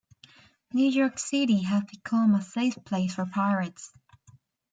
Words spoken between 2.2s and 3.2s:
a safe place